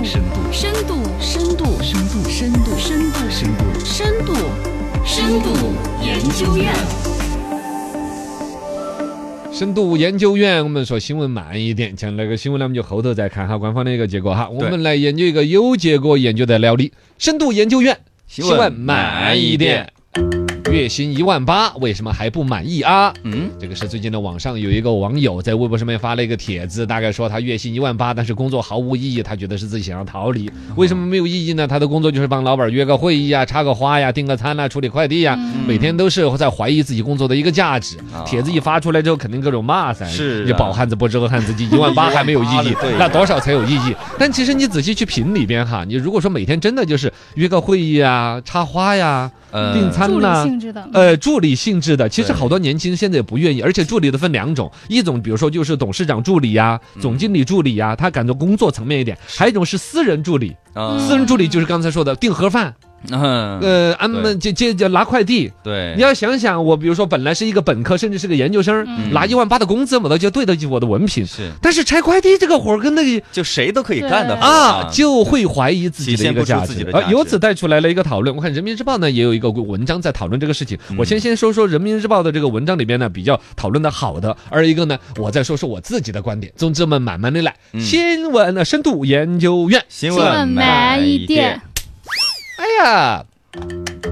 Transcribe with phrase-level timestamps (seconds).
[0.00, 0.06] 度，
[0.50, 4.34] 深度，深度，深度，深度，深度，深度，深度，深度，
[5.04, 5.52] 深度
[6.02, 6.72] 研究院。
[9.52, 14.48] 深度研究院，我们说新闻慢一点，像那个新闻呢，我们就后头再看哈官方的一个结果哈。
[14.48, 19.92] 我们来研究一个有结果研究的了的，深度研究院，新闻慢一点。
[20.70, 23.12] 月薪一万八，为什么还不满意啊？
[23.24, 30.50] 嗯，这个是最近的网上有一个网友在微博上面发了一个帖子，大概说他月薪一万八，但是工作毫无意义，他觉得是自己想要逃离。
[30.76, 31.66] 为什么没有意义呢？
[31.66, 35.36] 他的工作就是帮老板约个会议啊，插个花呀，订个餐呐，处理快递呀，
[35.66, 37.96] 每天都是在怀疑自己工作的一个价值。
[38.24, 43.94] 帖子一发出来之后，肯定各种骂噻，是你饱汉子不知饿汉子饥， 一万八还没有意义，那多少才有意义？
[44.18, 49.30] 但其实你仔细去品里边哈，你如果说每天真的就是约个会议啊，插花呀。
[49.52, 50.46] 订餐呢？
[50.92, 60.56] 呃，助理性质的，其实好多年轻人现在也不愿意，而且助理的分两种，一种比如说就是董事长助理呀、总经理助理呀，他感觉工作层面一点；还有一种是私人助理，
[61.06, 62.74] 私人助理就是刚才说的订盒饭。
[63.10, 71.26] 嗯，呃，俺们就就就拿快递，对，你要想想，我比如说本来是一个本科，甚至是个研究生，拿一万八的工资，我都就对得起我的文凭。
[71.26, 76.86] 是，但是拆快递这个活儿跟那个就谁都可以干的啊，就会怀疑自己的一个价值。
[76.90, 78.36] 啊，由此带出来了一个讨论。
[78.36, 80.78] 我看人民日报呢也有一个文章在讨论这个事情。
[80.98, 86.52] 我先先说说人民日报的这个文章里边呢比较讨论的好的，而一个呢我再说说我自己的观点。
[86.56, 87.54] 总之我们慢慢的来。
[87.78, 91.60] 新闻的深度研究院，新闻慢一点。
[92.70, 93.24] 哎呀。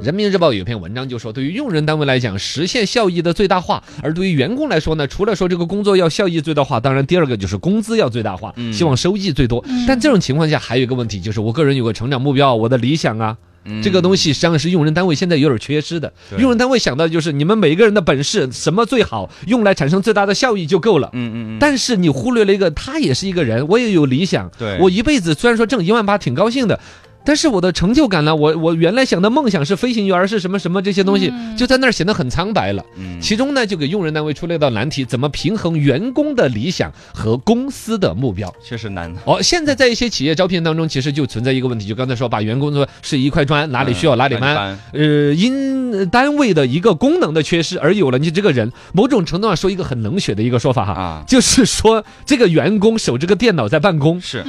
[0.00, 9.64] 人民日报有篇文章就说，对于用人单位来讲，实现效益的最大化；而对于员工来说呢，除了说这个工作要效益最大化，当然第二个就是工资要最大化，希望收益最多。
[9.88, 13.36] 但这种情况下还有一个问题，就是我个人有个成长目标，我的理想啊，
[13.82, 16.12] 这个东西实际上是用人单位现在有点缺失的。
[16.38, 21.08] 用人单位想到就是你们每一个人的本事什么最好，用来产生最大的效益就够了。
[21.14, 21.58] 嗯嗯嗯。
[21.58, 24.50] 但是你忽略了一个，他也是一个人，我也有理想。
[24.58, 26.78] 对，我一辈子虽然说挣一万八挺高兴的。
[27.24, 28.34] 但是我的成就感呢？
[28.34, 32.84] 我我原来想的梦想是飞行员，是什么什么这些东西，就在那儿显得很苍白了。
[33.20, 38.52] 其中呢，就给用人单位出了一道难题：怎么平衡员工的理想和公司的目标？
[38.62, 39.14] 确实难。
[39.24, 44.78] 哦，现在在一些企业招聘当中，其实就存在一个问题，就刚才说，把员工说是一块砖，哪里需要哪里搬。
[44.92, 48.70] 呃，因单位的一个功能的缺失而有了你这个人。
[48.92, 54.20] 某种程度上说，一个很冷血的一个说法哈，就是说这个员工守这个电脑在办公。
[54.20, 54.44] 是。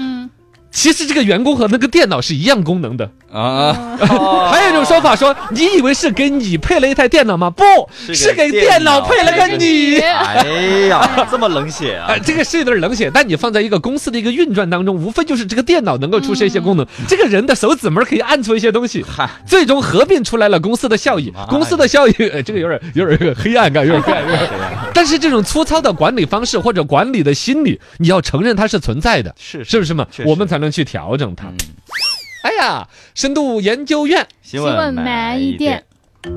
[0.76, 3.74] 其实这个员工和那个电脑是一样功能的啊。
[4.52, 7.50] 还有一种说法说，你以为是给你配了一台电脑吗？
[7.50, 7.64] 不
[8.14, 10.00] 是给电脑配了个你。
[10.00, 10.44] 哎
[10.90, 12.18] 呀， 这么冷血啊！
[12.24, 19.04] 这个是有点冷血，但你放在一个公司的一个运转当中，无非就是这个电脑能够出现一些功能，这个人的手指门可以按出一些东西。
[19.08, 21.32] 嗨，最终合并出来了公司的效益。
[21.48, 22.14] 公司的效益，
[22.46, 24.26] 这个有点有点黑暗感，有点黑暗。
[24.96, 30.08] 但是这种粗糙的管理方式或者管理的心理，你要承认它是存在的，是是不是嘛？
[30.26, 30.66] 我们才能。
[30.76, 31.48] 去调整它。
[32.44, 35.82] 哎呀，深度研究院，新闻慢一点。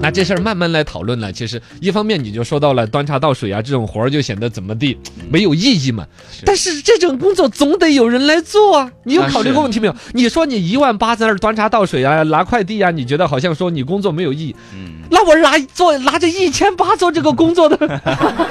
[0.01, 1.33] 那这事儿慢慢来讨论了。
[1.33, 4.97] 其实一方面你就说到了端茶倒水啊这种活儿就显得怎么地
[5.29, 6.07] 没有意义嘛。
[6.45, 8.93] 但是这种工作总得有人来做啊。
[9.05, 9.97] 你有考虑过问题没有？
[10.13, 14.57] 你说你一万八在那儿端茶倒水啊拿快递啊，你觉得好像说你工作没有意义。
[14.73, 14.98] 嗯。
[15.11, 17.77] 那我拿做拿着一千八做这个工作的，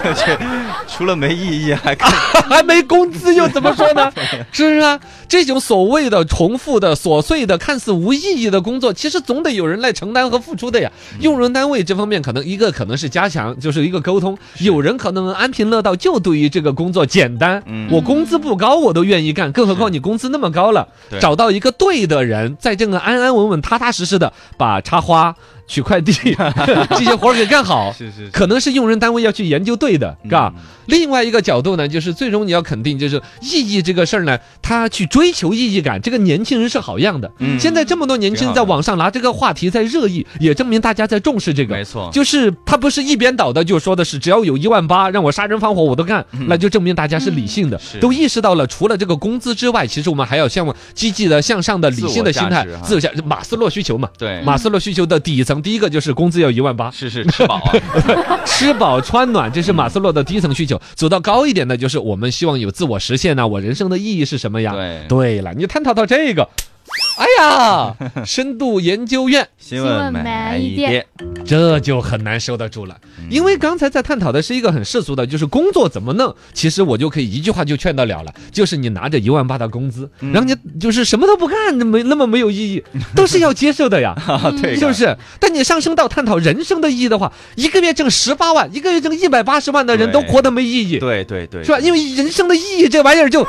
[0.88, 1.96] 除了没意义还
[2.50, 4.12] 还没工资又怎么说呢？
[4.52, 5.00] 是不是啊？
[5.28, 10.92] 这种所谓的重复的琐碎的看似无意义的工作，其实总得有人来承担和付出的呀。
[11.20, 14.38] 用人单位这方面可能一个可能是加强，就是一个沟通。
[14.60, 20.88] 有人可能安贫乐道，就对于这个工作简单，我工资不高我都愿意干，更何况你工资那么高了，
[21.20, 25.36] 找到一个对的人，在这个安安稳稳、踏踏实实的把插花。
[25.68, 26.14] 取快递
[26.98, 30.54] 这些活儿给干好，是是，可能是用人单位要去研究对的，是吧。
[30.86, 37.30] 另外一个角度呢，就是最终你要肯定，就是意义这个事儿呢，他去追求意义感，这个年轻人是好样的。
[37.40, 41.76] 嗯，现在这么多年轻人在网上拿这个话题在热议，也证明大家在重视这个。
[41.76, 54.08] 没错，就是他不是一边倒的，就说的是只要有一万八让我杀人放火我都干，那就证明大家是理性的，都意识到了除了这个工资之外，其实我们还要向积极的向上的理性的心态，自我价马斯洛需求嘛。
[54.18, 55.57] 对，马斯洛需求的底层。
[55.62, 57.74] 第一个就是工资要一万八，是是吃饱啊，
[58.46, 60.80] 吃饱穿暖，这是马斯洛的第一层需求。
[60.96, 63.48] 走到高一点的，就是我们希望有自我实现呢。
[63.48, 64.72] 我人生的意义是什么呀？
[64.74, 66.48] 对，对了，你探讨到这个。
[67.18, 67.96] 哎呀，
[68.26, 69.48] 深度研究院。
[69.60, 71.06] 新闻慢一点，
[71.46, 72.96] 这就很难收得住了。
[73.30, 76.34] 因为刚才在探讨的是一个很世俗的，就是工作怎么弄。
[76.54, 82.84] 其实我就可以一句话就劝得了了，就是你拿着一万八的工资，然后你就是什么都不干，没那么没有意义，
[83.14, 84.16] 都是要接受的呀，
[84.62, 85.18] 对，是不是？
[85.40, 91.80] 但你上升到探讨人生的意义的话，一个月挣十八万，一个月挣一百八十万的人都活得没意义，对对对，是吧？
[91.80, 93.46] 因为人生的意义这玩意儿就，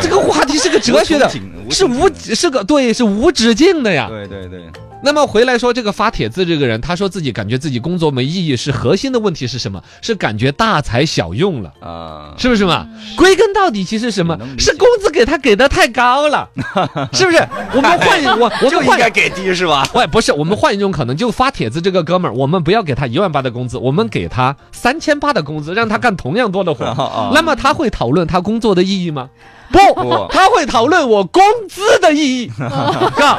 [0.00, 1.30] 这个话题是个哲学的。
[1.70, 4.06] 是无是个对是无止境的呀。
[4.08, 4.70] 对对对，
[5.02, 9.82] 那么回来说，这个发帖子这个人，他说自己感觉自己工作没意义，是核心的问题是什么？
[10.00, 11.72] 是感觉大材小用了。
[11.80, 12.86] 啊，是不是嘛？
[13.16, 16.48] 归根到底，其实什么是工资给他给的太高了，
[17.12, 17.38] 是不是？
[17.74, 19.84] 我们换一我我就应们换该给低是吧？
[19.92, 26.86] 喂，不是，我们换一种可能，就发帖子这个哥们儿，我们不要给他一万八的工资，我们给他三千八的工资，让他干同样多的活。
[27.34, 29.30] 那么他会讨论他工作的意义吗？
[29.70, 32.50] 不不，他会讨论我工资的意义。
[32.58, 33.38] 哥，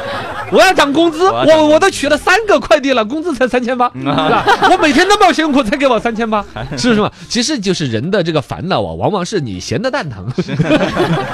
[0.52, 4.44] 我要涨工资，我我我都取了三个快递了，工资才三千八， 是吧？
[4.70, 6.44] 我每天那么辛苦才给我三千八，
[6.76, 7.10] 是不是嘛？
[7.28, 10.26] 其实就是人的这个烦恼啊，往往是你闲的蛋疼，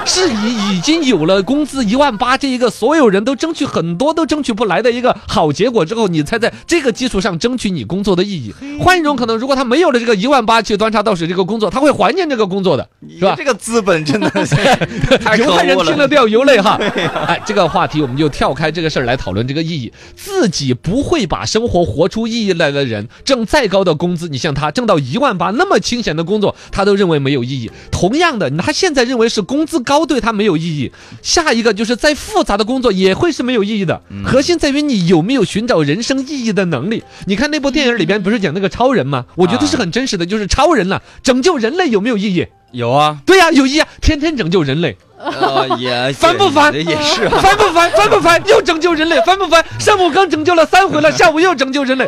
[0.04, 8.54] 是已已经有了工资一万八这一个所有人都争取很多都争取不来的一个好结果之后，你才在这个基础上争取你工作的意义。
[8.80, 12.88] 换一种可能，如果他没有了这个一万八去端茶倒水这个工作，他会怀念这个工作的，
[13.18, 13.36] 是吧你？
[13.36, 14.54] 这个资本真的是
[15.38, 16.78] 犹太人听了都要流泪哈。
[17.26, 19.92] 哎，这个话题我们就跳开这个事儿来讨论这个意义。
[20.16, 27.70] 自己不会把生活活出意义来的人，挣再高的工资，你像他挣到一万八那么清闲的工作，他都认为没有意义。
[27.90, 30.92] 同样的，他现在认为是工资高对他没有意义，
[31.22, 34.00] 下一个就是再复杂的工作也会是没有意义的。
[34.24, 37.02] 核心在于你有没有寻找人生意义的能力。
[37.26, 39.24] 你看那部电影里边不是讲那个超人吗？
[39.36, 42.46] 我觉得是很真实的，就是超人了、拯救人类有没有意义？
[42.74, 44.96] 有啊，对呀、有意义啊，天天拯救人类。
[45.16, 46.74] 呃也 烦不烦？
[46.74, 47.90] 也是啊， 烦不烦？
[47.92, 48.42] 烦不烦？
[48.46, 49.64] 又拯救人类，烦不烦？
[49.78, 52.04] 上午刚拯救了三回了，下午又拯救人类，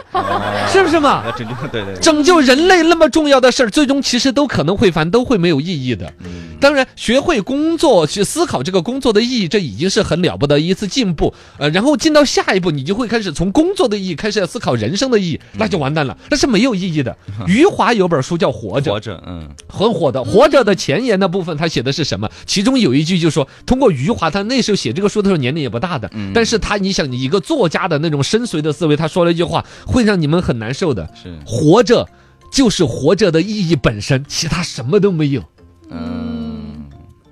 [0.71, 1.23] 是不是嘛？
[1.39, 6.13] 拯救对对对，拯救人类那么重要的事儿，最终其实都可能会烦，都会没有意义的。
[6.25, 11.33] 嗯当然，学会工作去思考这个工作的意义，这已经是很了不得一次进步。
[11.59, 17.17] 呃，然后进到下一步，你就会开始从工作的意义开始要思考人生的意义，那就完蛋了，那是没有意义的。
[17.47, 20.23] 余华有本书叫《活着》，活着，嗯，很火的。
[20.25, 22.29] 活着的前言的部分，他写的是什么？
[22.47, 31.09] 其中有一句就说，通过余华，他那时候写这个书的时候年龄也不大的，嗯但是他你想，你一个作家的那种深邃的思维，他说了一句话，会让你们很难受的。
[31.23, 32.09] 是，活着
[32.51, 35.56] 就是活着的意义本身，其他什么都没有，嗯，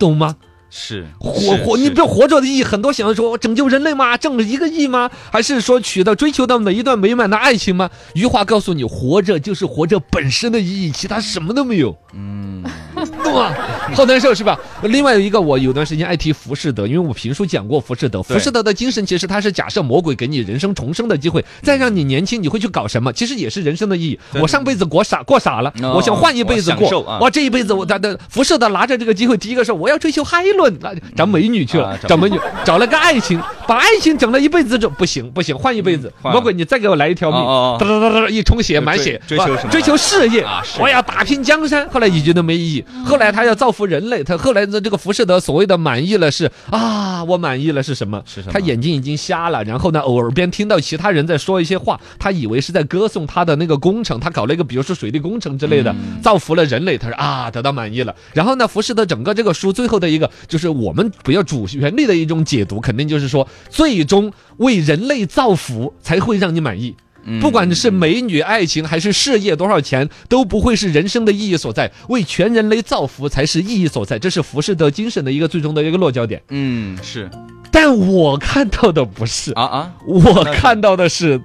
[0.04, 0.36] 懂吗？
[0.76, 4.16] 是活活，你不要活着的意义，很多想要说拯救人类吗？
[4.16, 5.08] 挣了一个亿吗？
[5.30, 7.88] 还是说取得追求到每一段美满的爱情吗？
[8.14, 11.96] 余华告诉你，活着就是活着本身的意义，其他什么都没有。
[12.12, 12.64] 嗯，
[13.22, 13.54] 懂吗？
[13.94, 14.58] 好难受是吧？
[14.82, 18.20] 另外有一个，我有段时间爱提浮士德，因为我评书讲过浮士德。
[18.22, 23.12] 对浮士德的精神其实他是假设魔鬼给你人生重生的机会，再让你年轻，你会去搞什么？
[23.12, 24.18] 其实也是人生的意义。
[24.40, 36.12] 我上辈子过傻过傻了，哦我想换一辈子过我这一辈子我的的浮士德拿着这个机会，第一个是我要追求海伦，那找美女去了找美女，找了个爱情，把爱情整了一辈子这不行不行，换一辈子。
[36.22, 37.40] 魔鬼，你再给我来一条命
[37.78, 41.88] 哒哒哒哒一充血满血，追追求什么追求事业啊我要打拼江山。
[41.90, 42.84] 后来一句都没意义。
[43.04, 48.22] 后来他要造福人类，他后来的这个浮士德所谓的满意了是啊，我满意了是什么？
[48.26, 56.96] 是什么他眼睛已经瞎了，然后呢，偶尔边听到其他人在说一些话，他以为是在歌颂他的那个工程，他搞了一个比如说水利工程之类的，嗯造福了人类。
[56.98, 58.14] 他说啊，得到满意了。
[58.32, 66.96] 然后呢，浮士德整个这个书最后的一个就是我们不要主旋律的一种解读，肯定就是说，最终为人类造福才会让你满意。
[67.26, 71.90] 嗯不管是美女、爱情还是事业，多少钱都不会是人生的意义所在。
[72.08, 76.42] 为全人类造福才是意义所在，这是浮士德精神的一个最终的一个落脚点。
[76.50, 77.30] 嗯是
[77.70, 81.40] 但我看到的不是，啊啊，我看到的是，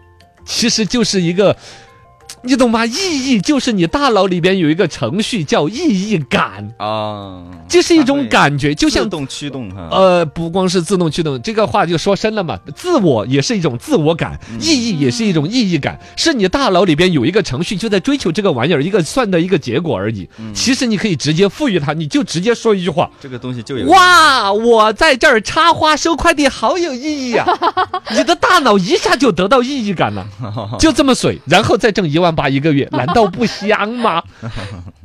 [0.46, 1.56] 其实就是一个。
[2.44, 2.86] 你懂吗？
[2.86, 12.58] 意义就是你大脑里边有一个程序叫意义感，啊，这是一种感觉，就像自动驱动哈，呃，不光是自动驱动，这个话就说深了嘛。
[12.76, 20.30] 自我也是一种自我感，意义也是一种意义感，是你大脑里边有一个程序就在追求这个玩意儿，一个算的一个结果而已。
[20.54, 23.10] 其实你可以直接赋予它，你就直接说一句话。
[23.20, 24.52] 这个东西就有哇！
[24.54, 27.46] 我在这儿插花收快递，好有意义啊！
[28.16, 30.26] 你的大脑一下就得到意义感了，
[30.80, 34.24] 就这么水，然后再挣一八一个月，难道不香吗？